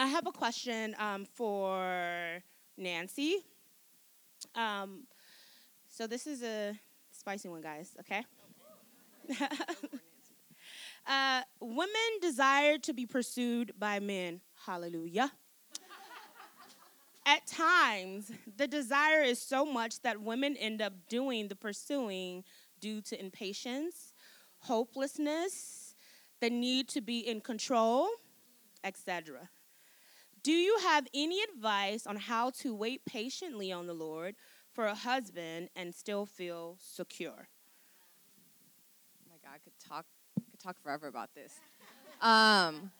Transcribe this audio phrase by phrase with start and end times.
[0.00, 2.42] I have a question um, for
[2.78, 3.44] Nancy.
[4.54, 5.02] Um,
[5.90, 6.74] so this is a
[7.10, 7.94] spicy one, guys.
[8.00, 8.24] Okay.
[11.06, 14.40] uh, women desire to be pursued by men.
[14.64, 15.30] Hallelujah.
[17.26, 22.44] At times, the desire is so much that women end up doing the pursuing
[22.80, 24.14] due to impatience,
[24.60, 25.94] hopelessness,
[26.40, 28.08] the need to be in control,
[28.82, 29.50] etc.
[30.42, 34.36] Do you have any advice on how to wait patiently on the Lord
[34.72, 37.48] for a husband and still feel secure?
[39.18, 40.06] Oh my God, I could talk,
[40.50, 41.54] could talk forever about this.
[42.22, 42.90] Um,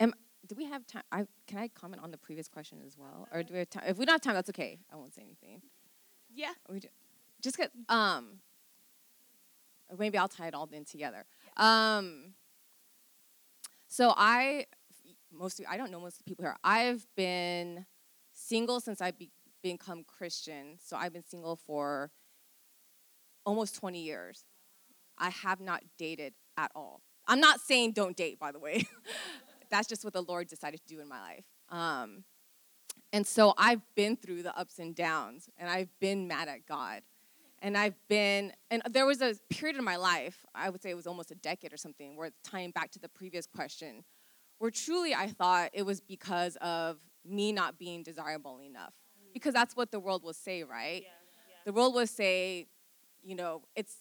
[0.00, 0.14] am,
[0.46, 1.02] do we have time?
[1.10, 3.84] I, can I comment on the previous question as well, or do we have time?
[3.86, 4.80] If we don't have time, that's okay.
[4.92, 5.62] I won't say anything.
[6.34, 6.52] Yeah.
[6.68, 6.88] We do,
[7.40, 8.40] just get um.
[9.98, 11.24] Maybe I'll tie it all in together.
[11.56, 12.34] Um.
[13.88, 14.64] So I,
[15.32, 16.56] most of, I don't know most of the people here.
[16.62, 17.86] I've been
[18.32, 19.30] single since I be,
[19.62, 20.78] become Christian.
[20.82, 22.10] So I've been single for
[23.44, 24.44] almost 20 years.
[25.18, 27.02] I have not dated at all.
[27.26, 28.84] I'm not saying don't date, by the way.
[29.70, 31.44] That's just what the Lord decided to do in my life.
[31.70, 32.24] Um,
[33.12, 37.02] and so I've been through the ups and downs, and I've been mad at God.
[37.60, 40.96] And I've been, and there was a period in my life, I would say it
[40.96, 44.02] was almost a decade or something, where tying back to the previous question,
[44.58, 48.92] where truly I thought it was because of me not being desirable enough.
[49.32, 51.02] Because that's what the world will say, right?
[51.02, 51.08] Yeah,
[51.48, 51.54] yeah.
[51.64, 52.66] The world will say,
[53.22, 53.96] you know, it's,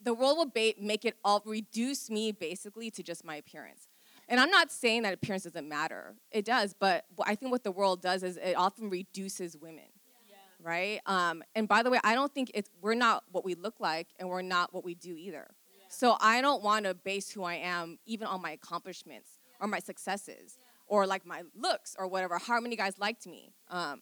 [0.00, 3.88] the world will ba- make it all, reduce me basically to just my appearance.
[4.28, 6.14] And I'm not saying that appearance doesn't matter.
[6.30, 9.86] It does, but I think what the world does is it often reduces women.
[10.28, 10.36] Yeah.
[10.60, 11.00] Right?
[11.06, 14.08] Um, and by the way, I don't think it's we're not what we look like
[14.18, 15.48] and we're not what we do either.
[15.88, 19.78] So I don't want to base who I am even on my accomplishments or my
[19.78, 23.52] successes or like my looks or whatever, how many guys liked me.
[23.68, 24.00] Um,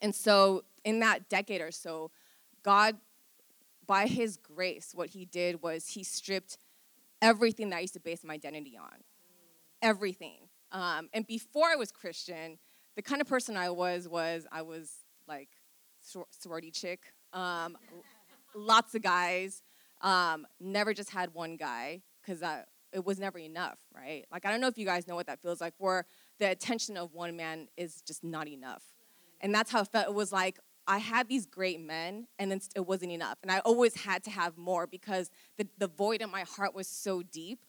[0.00, 2.10] and so in that decade or so,
[2.62, 2.96] God,
[3.86, 6.58] by his grace, what he did was he stripped
[7.20, 9.02] everything that I used to base my identity on
[9.80, 10.48] everything.
[10.70, 12.58] Um, and before I was Christian,
[12.96, 14.90] the kind of person I was was I was
[15.28, 15.48] like
[16.00, 17.00] sor- sorority chick,
[17.32, 17.76] um,
[18.54, 19.62] lots of guys.
[20.02, 22.42] Um, never just had one guy because
[22.92, 24.24] it was never enough, right?
[24.32, 26.06] Like I don't know if you guys know what that feels like, where
[26.38, 28.82] the attention of one man is just not enough,
[29.40, 30.08] and that's how it felt.
[30.08, 33.60] It was like I had these great men, and then it wasn't enough, and I
[33.60, 37.60] always had to have more because the the void in my heart was so deep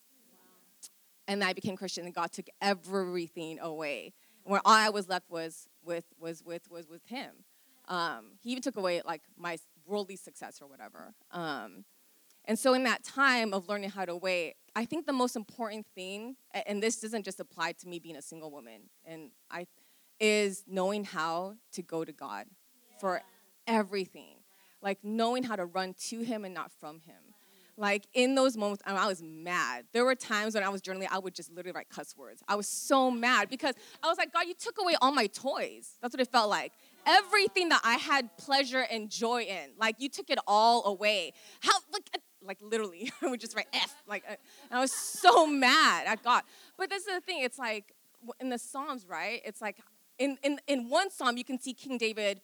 [1.28, 4.14] and I became Christian, and God took everything away.
[4.44, 7.32] Where all I was left was with was with was with Him.
[7.88, 11.14] Um, he even took away like my worldly success or whatever.
[11.32, 11.86] Um,
[12.46, 15.86] and so in that time of learning how to wait, I think the most important
[15.96, 19.68] thing, and this doesn't just apply to me being a single woman, and I,
[20.20, 22.46] is knowing how to go to God
[22.90, 22.98] yeah.
[23.00, 23.22] for
[23.68, 24.38] everything,
[24.82, 27.16] like knowing how to run to Him and not from Him.
[27.76, 29.86] Like in those moments, I was mad.
[29.94, 32.44] There were times when I was journaling, I would just literally write cuss words.
[32.48, 35.98] I was so mad because I was like, God, you took away all my toys.
[36.02, 36.72] That's what it felt like.
[37.06, 41.34] Everything that I had pleasure and joy in, like you took it all away.
[41.62, 42.09] How, like,
[42.46, 43.96] like literally, I would just write F.
[44.08, 44.36] Like, uh,
[44.72, 46.44] I was so mad at God.
[46.78, 47.44] But this is the thing.
[47.44, 47.94] It's like
[48.40, 49.42] in the Psalms, right?
[49.46, 49.78] It's like
[50.20, 52.42] in in in one psalm you can see King David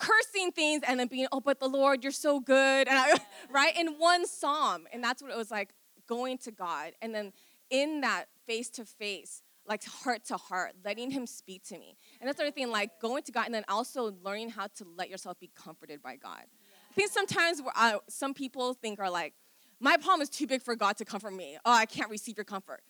[0.00, 2.88] cursing things and then being, oh, but the Lord, you're so good.
[2.88, 3.14] And I,
[3.50, 3.76] right?
[3.76, 4.86] In one psalm.
[4.92, 5.74] And that's what it was like
[6.08, 6.92] going to God.
[7.02, 7.32] And then
[7.68, 11.96] in that face to face, like heart to heart, letting him speak to me.
[12.20, 14.86] And that's the other thing, like going to God and then also learning how to
[14.96, 16.44] let yourself be comforted by God.
[16.90, 19.34] I think sometimes uh, some people think are like,
[19.78, 21.56] my problem is too big for God to comfort me.
[21.64, 22.82] Oh, I can't receive your comfort.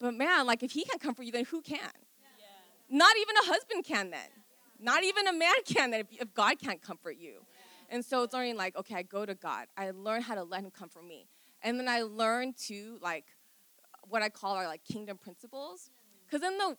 [0.00, 1.78] But man, like if he can comfort you, then who can?
[1.78, 2.46] Yeah.
[2.90, 4.28] Not even a husband can then.
[4.78, 7.46] Not even a man can then if, if God can't comfort you.
[7.88, 9.66] And so it's learning like, okay, I go to God.
[9.76, 11.28] I learn how to let him comfort me.
[11.62, 13.26] And then I learn to like
[14.08, 15.90] what I call our like kingdom principles.
[16.26, 16.76] Because in the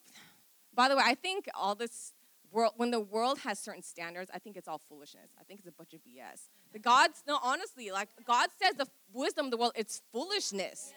[0.73, 2.11] by the way, I think all this
[2.55, 5.29] world when the world has certain standards, I think it's all foolishness.
[5.39, 6.47] I think it's a bunch of BS.
[6.71, 10.93] The God's no, honestly, like God says the wisdom of the world, it's foolishness.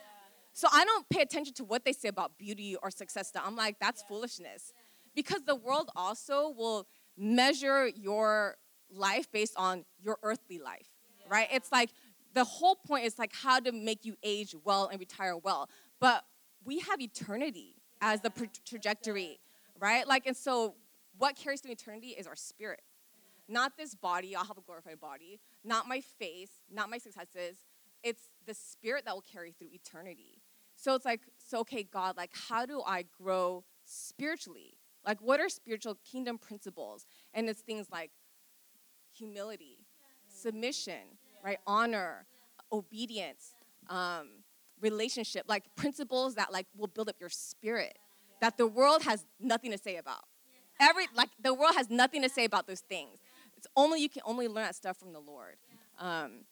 [0.52, 3.32] So I don't pay attention to what they say about beauty or success.
[3.34, 4.72] I'm like, that's foolishness.
[5.14, 8.56] Because the world also will measure your
[8.90, 10.88] life based on your earthly life,
[11.28, 11.48] right?
[11.52, 11.90] It's like
[12.34, 15.68] the whole point is like how to make you age well and retire well.
[16.00, 16.24] But
[16.64, 18.32] we have eternity as the
[18.64, 19.40] trajectory,
[19.80, 20.06] right?
[20.06, 20.74] Like, and so
[21.18, 22.80] what carries to eternity is our spirit.
[23.48, 27.56] Not this body, I'll have a glorified body, not my face, not my successes.
[28.02, 30.42] It's the spirit that will carry through eternity.
[30.76, 34.78] So it's like, so okay, God, like, how do I grow spiritually?
[35.04, 37.06] Like, what are spiritual kingdom principles?
[37.34, 38.10] And it's things like
[39.16, 39.78] humility,
[40.28, 41.58] submission, right?
[41.66, 42.26] Honor,
[42.70, 43.54] obedience,
[43.88, 44.28] um,
[44.80, 47.98] relationship, like principles that like will build up your spirit
[48.40, 50.24] that the world has nothing to say about.
[50.80, 53.18] Every like the world has nothing to say about those things.
[53.56, 55.56] It's only you can only learn that stuff from the Lord.
[55.98, 56.44] Um,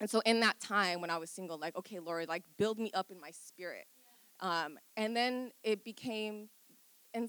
[0.00, 2.90] and so in that time when I was single, like okay, Lord, like build me
[2.92, 3.86] up in my spirit.
[4.40, 6.48] Um, and then it became,
[7.12, 7.28] and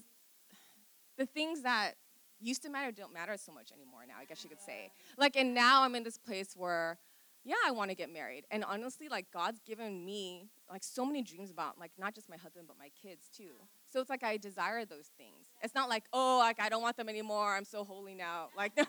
[1.17, 1.93] the things that
[2.39, 4.15] used to matter don't matter so much anymore now.
[4.19, 4.91] I guess you could say.
[5.17, 6.99] Like, and now I'm in this place where
[7.43, 8.45] yeah, I want to get married.
[8.51, 12.37] And honestly, like God's given me like so many dreams about like not just my
[12.37, 13.53] husband but my kids too.
[13.91, 15.47] So it's like I desire those things.
[15.61, 17.55] It's not like, oh, like I don't want them anymore.
[17.55, 18.49] I'm so holy now.
[18.57, 18.83] Like no,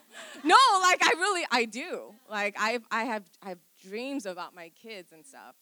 [0.45, 2.15] no like I really I do.
[2.31, 5.55] Like I I have I have dreams about my kids and stuff.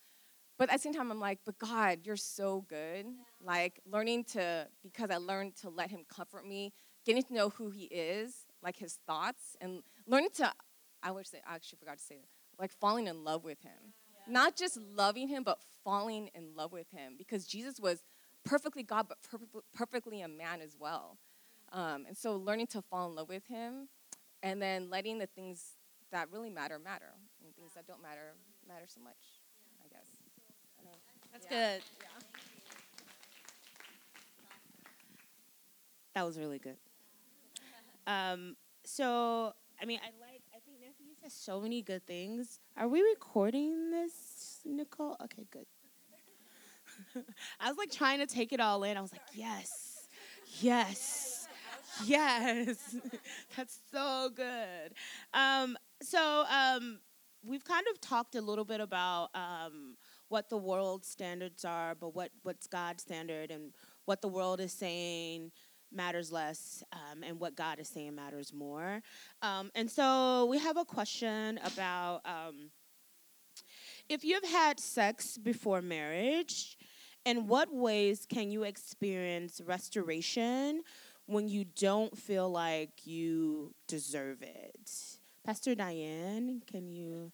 [0.58, 3.06] But at the same time I'm like, but God, you're so good.
[3.42, 6.72] Like learning to because I learned to let him comfort me,
[7.06, 10.52] getting to know who he is, like his thoughts and learning to
[11.02, 12.28] I wish I actually forgot to say that
[12.60, 13.94] like falling in love with him.
[14.28, 18.02] Not just loving him, but falling in love with him because Jesus was
[18.44, 19.18] perfectly God, but
[19.74, 21.18] perfectly a man as well.
[21.72, 23.88] Um, and so learning to fall in love with him
[24.42, 25.76] and then letting the things
[26.10, 27.12] that really matter matter
[27.44, 28.34] and things that don't matter
[28.66, 29.40] matter so much,
[29.84, 30.08] I guess.
[30.78, 30.90] I
[31.32, 31.74] That's yeah.
[31.74, 31.82] good.
[32.00, 32.06] Yeah.
[36.14, 36.76] That was really good.
[38.06, 42.58] Um, so, I mean, I like I think Nancy says so many good things.
[42.76, 45.16] Are we recording this, Nicole?
[45.22, 45.66] Okay, good.
[47.60, 48.96] I was like trying to take it all in.
[48.96, 50.06] I was like, yes,
[50.60, 51.48] yes,
[52.04, 52.96] yes.
[53.56, 54.94] That's so good.
[55.34, 57.00] Um, so um,
[57.44, 59.96] we've kind of talked a little bit about um,
[60.28, 63.72] what the world standards are, but what what's God's standard and
[64.04, 65.52] what the world is saying
[65.92, 69.02] matters less um, and what God is saying matters more.
[69.42, 72.70] Um, and so we have a question about um,
[74.08, 76.76] if you've had sex before marriage,
[77.24, 80.82] in what ways can you experience restoration
[81.26, 84.90] when you don't feel like you deserve it?
[85.44, 87.32] Pastor Diane, can you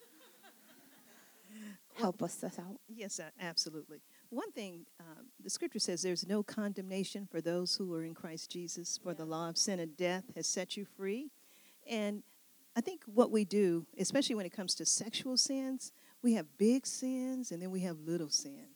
[1.95, 2.79] help us out?
[2.87, 4.01] Yes, absolutely.
[4.29, 8.51] One thing, um, the scripture says there's no condemnation for those who are in Christ
[8.51, 11.31] Jesus, for the law of sin and death has set you free.
[11.89, 12.23] And
[12.75, 15.91] I think what we do, especially when it comes to sexual sins,
[16.21, 18.67] we have big sins and then we have little sin.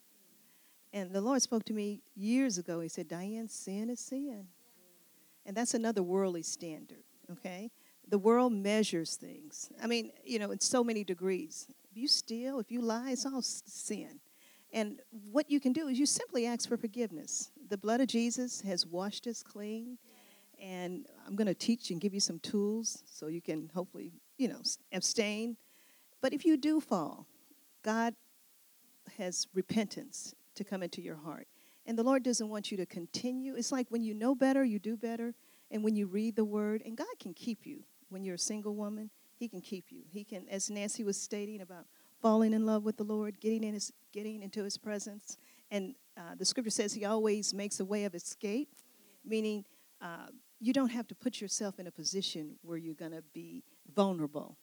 [0.94, 2.82] And the Lord spoke to me years ago.
[2.82, 4.48] He said, Diane, sin is sin.
[5.46, 7.72] And that's another worldly standard, okay?
[8.08, 9.72] The world measures things.
[9.82, 11.68] I mean, you know, in so many degrees.
[11.90, 14.20] If you steal, if you lie, it's all sin.
[14.74, 15.00] And
[15.32, 17.52] what you can do is you simply ask for forgiveness.
[17.70, 19.98] The blood of Jesus has washed us clean.
[20.62, 24.48] And I'm going to teach and give you some tools so you can hopefully, you
[24.48, 24.62] know,
[24.92, 25.58] abstain.
[26.22, 27.26] But if you do fall,
[27.82, 28.14] God
[29.18, 31.48] has repentance to come into your heart.
[31.86, 33.56] And the Lord doesn't want you to continue.
[33.56, 35.34] It's like when you know better, you do better.
[35.72, 38.76] And when you read the word, and God can keep you when you're a single
[38.76, 40.04] woman, He can keep you.
[40.10, 41.86] He can, as Nancy was stating about
[42.22, 45.38] falling in love with the Lord, getting in his, getting into His presence,
[45.72, 48.70] and uh, the Scripture says He always makes a way of escape,
[49.26, 49.64] meaning
[50.02, 50.28] uh,
[50.60, 53.64] you don't have to put yourself in a position where you're going to be
[53.96, 54.58] vulnerable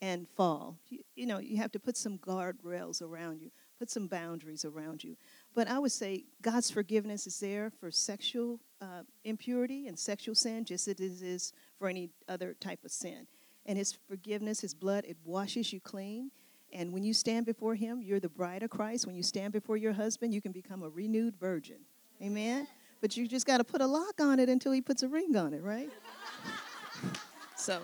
[0.00, 0.78] and fall.
[0.88, 5.04] You, you, know, you have to put some guardrails around you, put some boundaries around
[5.04, 5.16] you.
[5.54, 10.64] But I would say God's forgiveness is there for sexual uh, impurity and sexual sin,
[10.64, 13.26] just as it is for any other type of sin.
[13.64, 16.30] And His forgiveness, His blood, it washes you clean.
[16.72, 19.06] And when you stand before Him, you're the bride of Christ.
[19.06, 21.78] When you stand before your husband, you can become a renewed virgin.
[22.22, 22.66] Amen?
[23.00, 25.36] But you just got to put a lock on it until He puts a ring
[25.36, 25.90] on it, right?
[27.56, 27.80] so,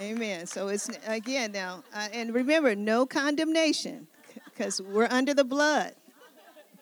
[0.00, 0.46] amen.
[0.46, 4.08] So it's, again, now, uh, and remember, no condemnation
[4.44, 5.94] because we're under the blood.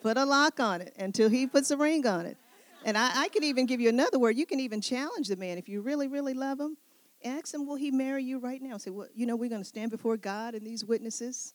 [0.01, 2.37] Put a lock on it until He puts a ring on it.
[2.83, 4.37] And I, I can even give you another word.
[4.37, 6.77] You can even challenge the man if you really, really love him
[7.25, 8.77] ask him, will he marry you right now?
[8.77, 11.53] Say, well, you know, we're going to stand before God and these witnesses.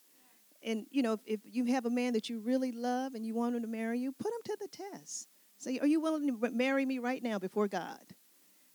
[0.62, 3.34] And, you know, if, if you have a man that you really love and you
[3.34, 5.28] want him to marry you, put him to the test.
[5.58, 8.00] Say, are you willing to marry me right now before God?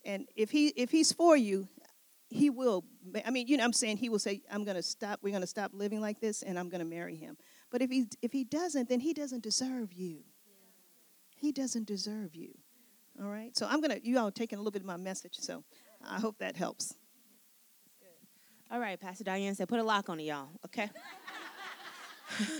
[0.04, 1.68] And if he if he's for you,
[2.28, 2.84] he will.
[3.24, 5.20] I mean, you know, I'm saying he will say, I'm going to stop.
[5.22, 7.36] We're going to stop living like this, and I'm going to marry him.
[7.70, 10.24] But if he if he doesn't, then he doesn't deserve you.
[11.36, 12.54] He doesn't deserve you.
[13.20, 13.56] All right.
[13.56, 13.98] So I'm gonna.
[14.02, 15.36] You all taking a little bit of my message.
[15.38, 15.64] So
[16.04, 16.94] I hope that helps.
[18.68, 20.90] All right, Pastor Diane said, put a lock on it, y'all, okay?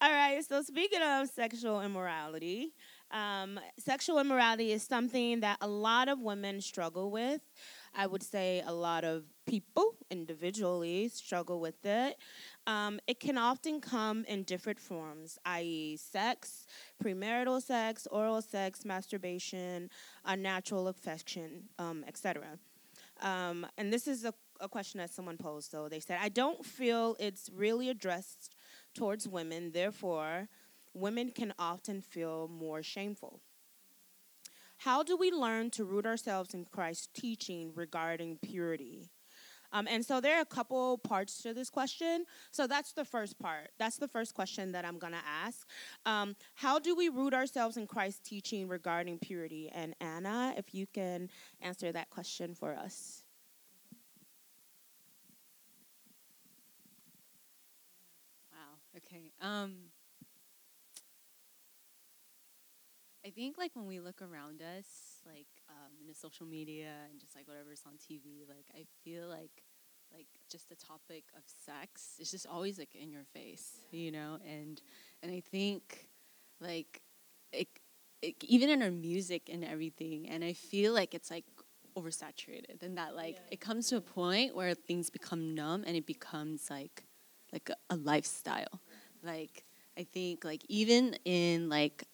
[0.00, 0.44] All right.
[0.48, 2.72] So speaking of sexual immorality,
[3.10, 7.40] um, sexual immorality is something that a lot of women struggle with.
[7.94, 12.16] I would say a lot of people individually struggle with it.
[12.66, 16.66] Um, it can often come in different forms, i.e., sex,
[17.02, 19.90] premarital sex, oral sex, masturbation,
[20.24, 22.58] unnatural affection, um, etc.
[23.20, 25.70] Um, and this is a, a question that someone posed.
[25.70, 28.54] So they said, I don't feel it's really addressed
[28.94, 30.48] towards women, therefore,
[30.94, 33.40] women can often feel more shameful.
[34.78, 39.10] How do we learn to root ourselves in Christ's teaching regarding purity?
[39.72, 42.24] Um, and so there are a couple parts to this question.
[42.50, 43.70] So that's the first part.
[43.78, 45.68] That's the first question that I'm going to ask.
[46.06, 49.70] Um, how do we root ourselves in Christ's teaching regarding purity?
[49.72, 51.28] And Anna, if you can
[51.60, 53.22] answer that question for us.
[58.50, 58.78] Wow.
[58.96, 59.30] Okay.
[59.40, 59.74] Um,
[63.24, 64.84] I think like when we look around us,
[65.24, 69.28] like um, in the social media and just like whatever's on TV, like I feel
[69.28, 69.64] like
[70.12, 74.36] like just the topic of sex is just always like in your face, you know,
[74.46, 74.82] and
[75.22, 76.08] and I think
[76.60, 77.00] like
[77.50, 77.68] it,
[78.20, 81.46] it even in our music and everything, and I feel like it's like
[81.96, 83.52] oversaturated and that like yeah.
[83.52, 87.04] it comes to a point where things become numb and it becomes like
[87.54, 88.82] like a, a lifestyle.
[89.22, 89.64] Like
[89.98, 92.06] i think like even in like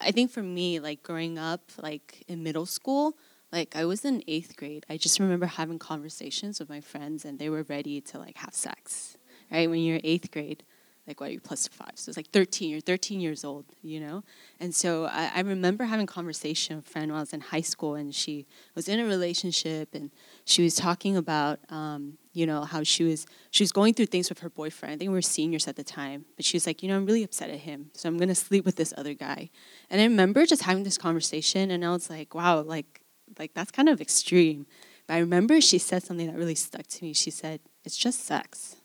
[0.00, 3.16] I think for me, like growing up, like in middle school,
[3.52, 4.86] like I was in eighth grade.
[4.88, 8.54] I just remember having conversations with my friends, and they were ready to like have
[8.54, 9.16] sex,
[9.50, 9.68] right?
[9.68, 10.64] When you're eighth grade,
[11.06, 11.92] like what are you plus five?
[11.96, 12.70] So it's like 13.
[12.70, 14.24] You're 13 years old, you know.
[14.58, 17.60] And so I, I remember having conversation with a friend when I was in high
[17.60, 20.10] school, and she was in a relationship, and
[20.44, 24.28] she was talking about, um, you know, how she was she was going through things
[24.28, 24.92] with her boyfriend.
[24.92, 27.06] I think we were seniors at the time, but she was like, you know, I'm
[27.06, 29.50] really upset at him, so I'm gonna sleep with this other guy.
[29.88, 33.00] And I remember just having this conversation, and I was like, wow, like
[33.38, 34.66] like that's kind of extreme.
[35.06, 37.12] But I remember she said something that really stuck to me.
[37.12, 38.76] She said, "It's just sex,"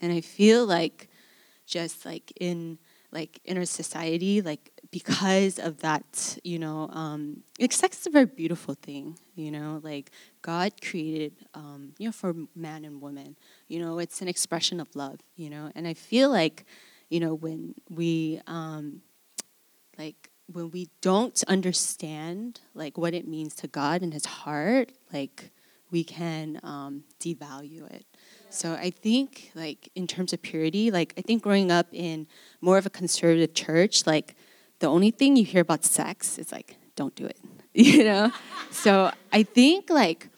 [0.00, 1.08] and I feel like
[1.66, 2.78] just like in
[3.12, 8.10] like in our society like because of that you know um like sex is a
[8.18, 10.10] very beautiful thing you know like
[10.40, 13.36] god created um you know for man and woman
[13.68, 16.64] you know it's an expression of love you know and i feel like
[17.10, 19.02] you know when we um
[19.98, 25.50] like when we don't understand like what it means to god and his heart like
[25.90, 28.04] we can um devalue it.
[28.50, 32.26] So I think like in terms of purity, like I think growing up in
[32.60, 34.34] more of a conservative church, like
[34.78, 37.38] the only thing you hear about sex is like don't do it.
[37.78, 38.32] You know?
[38.70, 40.30] so I think like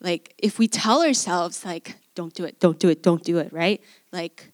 [0.00, 3.52] like if we tell ourselves like don't do it, don't do it, don't do it,
[3.52, 3.82] right?
[4.12, 4.52] Like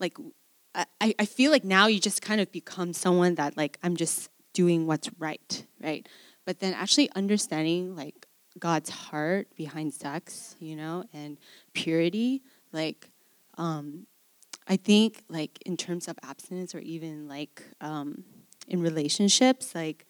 [0.00, 0.16] like
[0.74, 4.30] I, I feel like now you just kind of become someone that like I'm just
[4.54, 6.08] doing what's right, right?
[6.46, 8.26] But then actually understanding like
[8.58, 11.38] God's heart behind sex, you know, and
[11.74, 13.10] purity, like
[13.58, 14.06] um,
[14.66, 18.24] I think like in terms of abstinence or even like um,
[18.68, 20.06] in relationships, like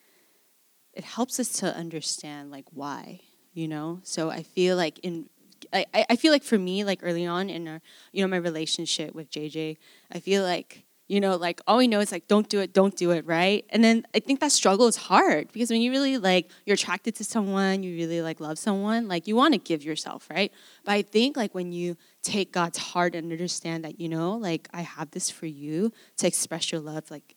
[0.92, 3.20] it helps us to understand like why,
[3.52, 4.00] you know.
[4.02, 5.28] So I feel like in
[5.73, 7.80] I, I feel like for me, like early on in our,
[8.12, 9.78] you know, my relationship with JJ,
[10.12, 12.96] I feel like you know like all we know is like don't do it don't
[12.96, 16.16] do it right and then i think that struggle is hard because when you really
[16.16, 19.84] like you're attracted to someone you really like love someone like you want to give
[19.84, 20.50] yourself right
[20.84, 24.68] but i think like when you take god's heart and understand that you know like
[24.73, 27.37] i have this for you to express your love like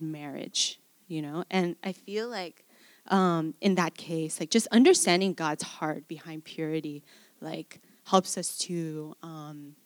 [0.00, 2.64] in marriage you know and i feel like
[3.08, 7.04] um, in that case like just understanding god's heart behind purity
[7.40, 9.76] like helps us to um,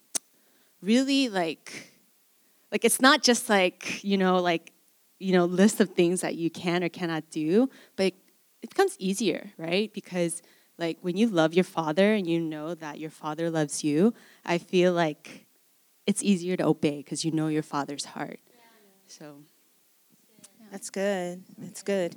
[0.83, 1.90] really like
[2.73, 4.73] like it's not just like, you know, like,
[5.19, 8.14] you know, list of things that you can or cannot do, but it,
[8.62, 9.93] it becomes easier, right?
[9.93, 10.43] Because
[10.79, 14.14] like when you love your father and you know that your father loves you,
[14.45, 15.47] I feel like
[16.07, 18.40] it's easier to obey because you know your father's heart.
[19.07, 19.43] So
[20.71, 21.43] that's good.
[21.59, 22.17] That's good.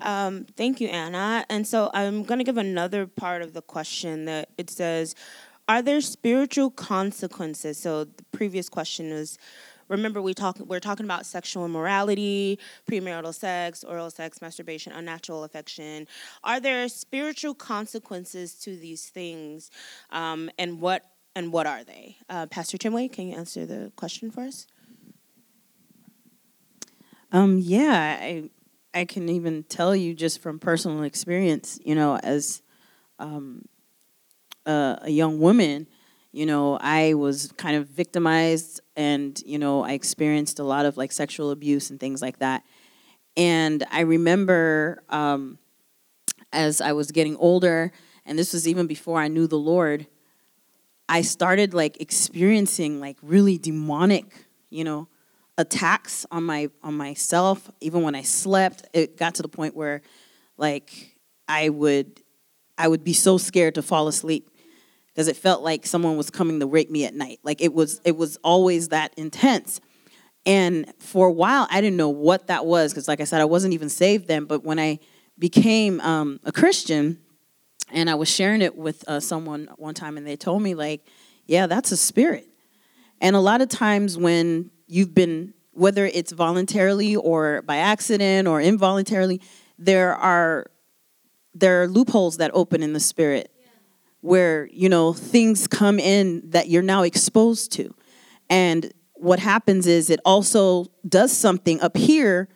[0.00, 1.44] Um, thank you, Anna.
[1.48, 5.14] And so I'm going to give another part of the question that it says,
[5.68, 7.78] Are there spiritual consequences?
[7.78, 9.38] So the previous question was,
[9.88, 12.58] remember we talk we're talking about sexual immorality,
[12.90, 16.06] premarital sex, oral sex, masturbation, unnatural affection.
[16.42, 19.70] Are there spiritual consequences to these things,
[20.10, 22.18] um, and what and what are they?
[22.28, 24.66] Uh, Pastor Timway, can you answer the question for us?
[27.34, 28.50] Um, yeah, I
[28.94, 32.62] I can even tell you just from personal experience, you know, as
[33.18, 33.64] um,
[34.66, 35.86] a young woman,
[36.32, 40.96] you know, I was kind of victimized and, you know, I experienced a lot of
[40.96, 42.64] like sexual abuse and things like that.
[43.36, 45.58] And I remember um,
[46.52, 47.92] as I was getting older,
[48.26, 50.06] and this was even before I knew the Lord,
[51.08, 55.08] I started like experiencing like really demonic, you know,
[55.56, 58.86] attacks on my on myself even when I slept.
[58.92, 60.02] It got to the point where
[60.56, 61.16] like
[61.48, 62.20] I would
[62.76, 64.50] I would be so scared to fall asleep
[65.08, 67.40] because it felt like someone was coming to rape me at night.
[67.42, 69.80] Like it was it was always that intense.
[70.46, 73.46] And for a while I didn't know what that was because like I said I
[73.46, 74.98] wasn't even saved then, but when I
[75.38, 77.18] became um, a Christian,
[77.90, 81.06] and I was sharing it with uh, someone one time, and they told me like,
[81.46, 82.48] "Yeah, that's a spirit."
[83.20, 88.60] And a lot of times when you've been, whether it's voluntarily or by accident or
[88.60, 89.40] involuntarily,
[89.76, 90.66] there are
[91.52, 93.50] there are loopholes that open in the spirit
[94.20, 97.92] where you know things come in that you're now exposed to,
[98.48, 102.48] and what happens is it also does something up here,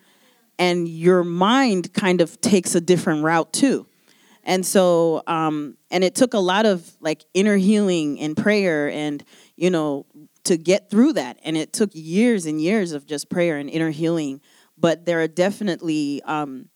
[0.57, 3.85] and your mind kind of takes a different route too.
[4.45, 9.23] And so um, and it took a lot of like inner healing and prayer and
[9.57, 10.05] you know
[10.49, 11.39] to get through that.
[11.43, 14.41] And it took years and years of just prayer and inner healing.
[14.77, 16.69] But there are definitely um,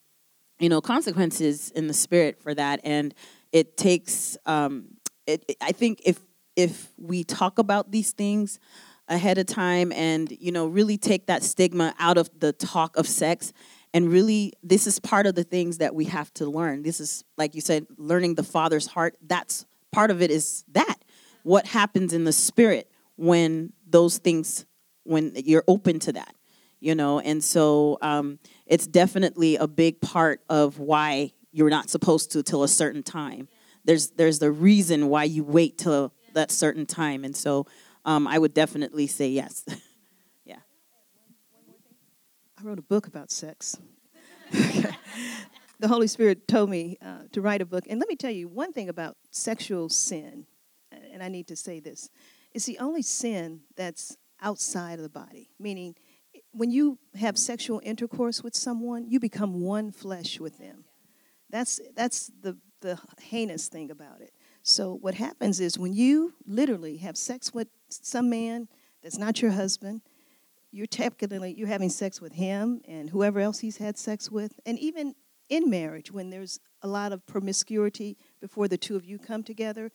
[0.60, 2.80] you know consequences in the spirit for that.
[2.84, 3.13] And
[3.51, 4.86] it takes um,
[5.25, 6.20] it, i think if
[6.56, 8.60] if we talk about these things
[9.08, 13.08] ahead of time and you know really take that stigma out of the talk of
[13.08, 13.53] sex
[13.94, 16.84] and really this is part of the things that we have to learn.
[16.84, 19.15] This is like you said learning the father's heart.
[19.22, 20.98] That's part of it is that.
[21.44, 24.65] What happens in the spirit when those things
[25.03, 26.36] when you're open to that
[26.79, 32.32] you know and so um, it's definitely a big part of why you're not supposed
[32.32, 33.48] to till a certain time
[33.86, 37.65] there's there's the reason why you wait till that certain time and so
[38.05, 39.65] um, i would definitely say yes
[40.46, 40.58] Yeah.
[42.60, 43.77] I wrote a book about sex.
[44.51, 47.86] the Holy Spirit told me uh, to write a book.
[47.89, 50.46] And let me tell you one thing about sexual sin,
[51.11, 52.09] and I need to say this
[52.53, 55.96] it's the only sin that's outside of the body, meaning
[56.51, 60.85] when you have sexual intercourse with someone, you become one flesh with them.
[61.50, 64.33] That's, that's the, the heinous thing about it.
[64.61, 68.70] So, what happens is when you literally have sex with some man
[69.01, 70.01] that's not your husband,
[70.72, 74.79] you're technically you're having sex with him and whoever else he's had sex with and
[74.79, 75.13] even
[75.50, 79.92] in marriage when there's a lot of promiscuity before the two of you come together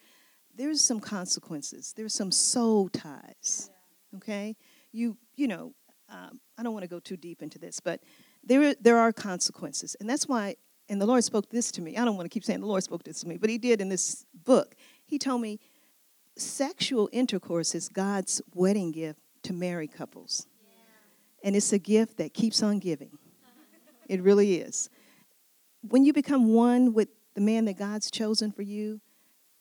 [0.59, 1.94] there's some consequences.
[1.97, 3.71] There's some soul ties
[4.16, 4.57] okay?
[4.92, 5.73] You you know
[6.11, 8.01] um, i don't want to go too deep into this but
[8.42, 10.57] there there are consequences and that's why
[10.88, 11.97] and the lord spoke this to me.
[11.97, 13.81] I don't want to keep saying the lord spoke this to me but he did
[13.81, 14.75] in this book.
[15.05, 15.61] He told me
[16.37, 20.47] sexual intercourse is god's wedding gift to married couples.
[21.44, 23.16] And it's a gift that keeps on giving.
[24.09, 24.90] It really is.
[25.83, 29.01] When you become one with the man that God's chosen for you,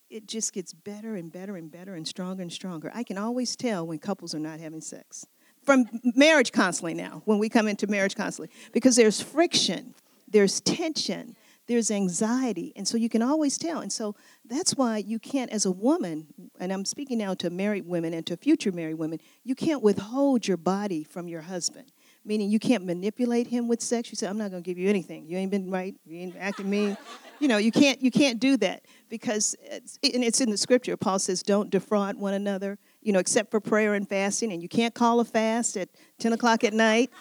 [0.09, 2.91] it just gets better and better and better and stronger and stronger.
[2.93, 5.25] I can always tell when couples are not having sex.
[5.63, 9.93] From marriage counseling now, when we come into marriage counseling, because there's friction,
[10.27, 11.35] there's tension,
[11.67, 13.81] there's anxiety, and so you can always tell.
[13.81, 14.15] And so
[14.45, 16.27] that's why you can't, as a woman,
[16.59, 20.47] and I'm speaking now to married women and to future married women, you can't withhold
[20.47, 21.91] your body from your husband.
[22.23, 24.09] Meaning you can't manipulate him with sex.
[24.09, 25.27] You say, I'm not gonna give you anything.
[25.27, 26.97] You ain't been right, you ain't acting mean.
[27.39, 30.97] You know, you can't you can't do that because it's, and it's in the scripture.
[30.97, 34.69] Paul says, Don't defraud one another, you know, except for prayer and fasting, and you
[34.69, 37.11] can't call a fast at 10 o'clock at night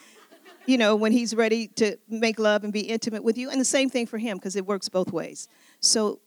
[0.67, 3.51] you know, when he's ready to make love and be intimate with you.
[3.51, 5.49] And the same thing for him because it works both ways.
[5.81, 6.21] So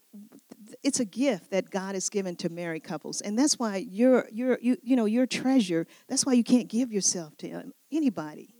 [0.83, 4.57] it's a gift that God has given to married couples, and that's why you're you're
[4.61, 5.87] you you know your treasure.
[6.07, 8.55] That's why you can't give yourself to anybody.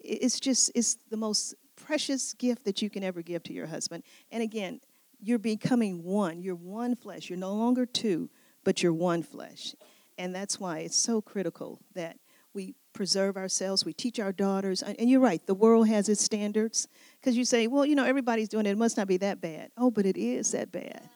[0.00, 1.54] It's just it's the most
[1.90, 4.04] precious gift that you can ever give to your husband.
[4.30, 4.80] And again,
[5.20, 6.40] you're becoming one.
[6.40, 7.28] You're one flesh.
[7.28, 8.30] You're no longer two,
[8.64, 9.74] but you're one flesh,
[10.16, 12.18] and that's why it's so critical that
[12.54, 13.84] we preserve ourselves.
[13.84, 15.44] We teach our daughters, and you're right.
[15.46, 16.88] The world has its standards
[17.20, 18.70] because you say, well, you know, everybody's doing it.
[18.70, 19.70] It must not be that bad.
[19.76, 21.08] Oh, but it is that bad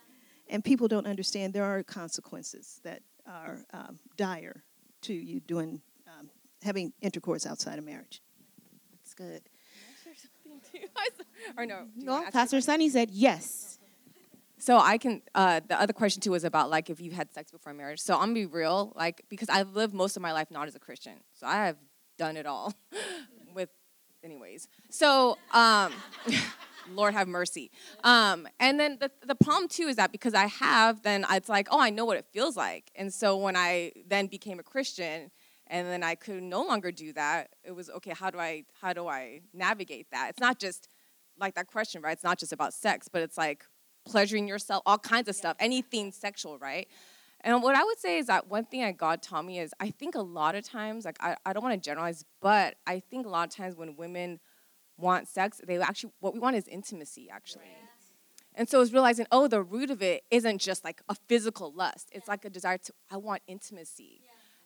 [0.49, 4.63] and people don't understand there are consequences that are um, dire
[5.03, 6.29] to you doing um,
[6.63, 8.23] having intercourse outside of marriage.
[8.93, 9.43] That's good.
[11.57, 13.79] or no, no Pastor Sunny said yes.
[14.59, 15.21] So I can.
[15.35, 18.01] Uh, the other question too was about like if you've had sex before marriage.
[18.01, 20.75] So I'm gonna be real, like because I've lived most of my life not as
[20.75, 21.77] a Christian, so I have
[22.17, 22.73] done it all.
[23.55, 23.71] with,
[24.23, 24.69] anyways.
[24.91, 25.93] So um,
[26.93, 27.71] Lord have mercy.
[28.03, 31.69] Um, and then the, the problem too is that because I have, then it's like,
[31.71, 32.91] oh, I know what it feels like.
[32.95, 35.31] And so when I then became a Christian,
[35.67, 38.13] and then I could no longer do that, it was okay.
[38.15, 40.31] How do I how do I navigate that?
[40.31, 40.89] It's not just
[41.39, 42.13] like that question, right?
[42.13, 43.65] It's not just about sex, but it's like
[44.05, 46.89] pleasuring yourself, all kinds of stuff, anything sexual, right?
[47.41, 49.91] And what I would say is that one thing that God taught me is I
[49.91, 53.27] think a lot of times, like I, I don't want to generalize, but I think
[53.27, 54.41] a lot of times when women
[54.97, 57.65] want sex, they actually what we want is intimacy actually.
[58.55, 62.09] And so it's realizing, oh, the root of it isn't just like a physical lust.
[62.13, 64.23] It's like a desire to I want intimacy.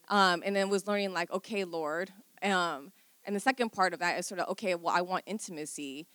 [0.09, 2.11] Um, and then was learning like, okay, Lord.
[2.42, 2.92] Um,
[3.25, 6.07] and the second part of that is sort of, okay, well, I want intimacy.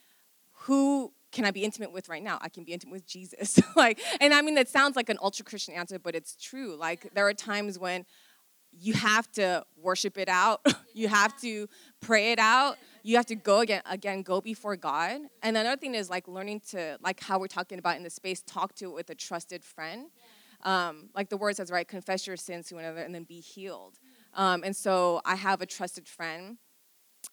[0.63, 2.37] Who can I be intimate with right now?
[2.41, 3.59] I can be intimate with Jesus.
[3.75, 6.75] like, and I mean, that sounds like an ultra Christian answer, but it's true.
[6.75, 8.05] Like, there are times when
[8.79, 10.65] you have to worship it out.
[10.93, 11.67] you have to
[12.01, 12.77] pray it out.
[13.03, 15.21] You have to go again, again, go before God.
[15.41, 18.41] And another thing is like learning to, like how we're talking about in the space,
[18.41, 20.07] talk to it with a trusted friend.
[20.63, 21.87] Um, like the word says, right?
[21.87, 23.99] Confess your sins to one another and then be healed.
[24.33, 26.57] Um, and so I have a trusted friend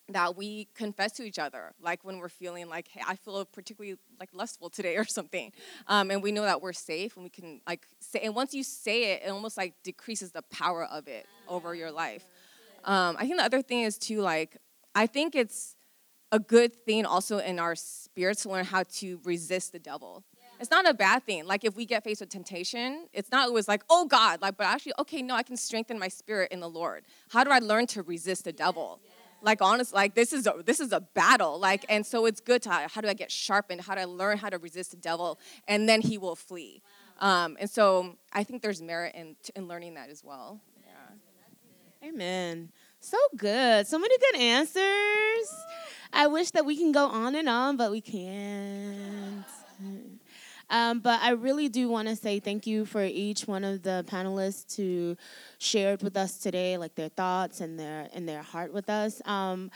[0.08, 3.96] that we confess to each other, like when we're feeling like, hey, I feel particularly
[4.18, 5.52] like lustful today or something,
[5.86, 8.20] um, and we know that we're safe and we can like say.
[8.20, 11.90] And once you say it, it almost like decreases the power of it over your
[11.90, 12.24] life.
[12.84, 14.56] Um, I think the other thing is too like
[14.94, 15.76] I think it's
[16.32, 20.24] a good thing also in our spirit to learn how to resist the devil.
[20.60, 21.46] It's not a bad thing.
[21.46, 24.66] Like if we get faced with temptation, it's not always like, oh God, like, but
[24.66, 27.04] actually, okay, no, I can strengthen my spirit in the Lord.
[27.30, 29.00] How do I learn to resist the devil?
[29.42, 32.60] like honest like this is a this is a battle like and so it's good
[32.60, 35.38] to how do i get sharpened how do i learn how to resist the devil
[35.66, 36.82] and then he will flee
[37.20, 42.08] um, and so i think there's merit in in learning that as well yeah.
[42.08, 42.70] Amen.
[42.98, 43.86] So good.
[43.86, 45.54] So many good answers.
[46.12, 49.19] I wish that we can go on and on, but we can't.
[50.70, 54.04] Um, but I really do want to say thank you for each one of the
[54.08, 55.16] panelists who
[55.58, 59.20] shared with us today, like their thoughts and their and their heart with us.
[59.24, 59.70] Um,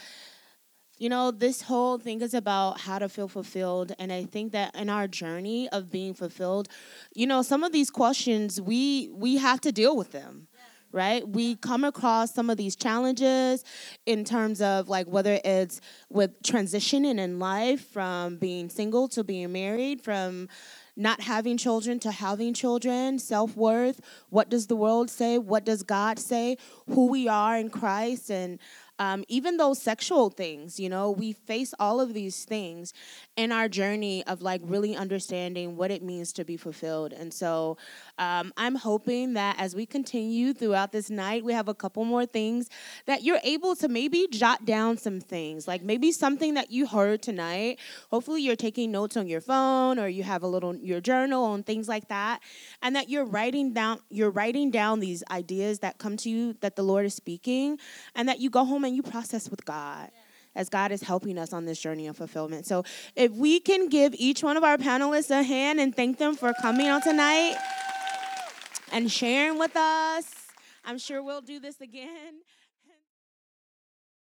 [0.97, 3.93] you know, this whole thing is about how to feel fulfilled.
[3.99, 6.69] And I think that in our journey of being fulfilled,
[7.15, 10.49] you know, some of these questions we we have to deal with them
[10.95, 11.29] right?
[11.29, 13.65] We come across some of these challenges
[14.07, 19.51] in terms of like whether it's with transitioning in life from being single to being
[19.51, 20.49] married, from
[20.97, 24.01] not having children to having children, self worth.
[24.31, 25.39] What does the world say?
[25.39, 26.57] What does God say?
[26.89, 28.59] Who we are in Christ, and
[28.99, 32.93] um, even those sexual things, you know, we face all of these things
[33.37, 37.13] in our journey of like really understanding what it means to be fulfilled.
[37.13, 37.77] And so
[38.19, 42.25] um, I'm hoping that as we continue throughout this night, we have a couple more
[42.25, 42.69] things
[43.07, 47.21] that you're able to maybe jot down some things, like maybe something that you heard
[47.21, 47.81] tonight.
[48.11, 51.65] Hopefully, you're taking notes on your phone or you have a little your journal on
[51.65, 52.41] things like that,
[52.81, 56.77] and that you're writing down you're writing down these ideas that come to you that
[56.77, 57.79] the Lord is speaking,
[58.15, 60.11] and that you go home and you process with God.
[60.57, 62.65] As God is helping us on this journey of fulfillment.
[62.65, 62.85] So,
[63.17, 66.53] if we can give each one of our panelists a hand and thank them for
[66.63, 67.57] coming on tonight
[68.93, 70.33] and sharing with us.
[70.85, 72.35] I'm sure we'll do this again.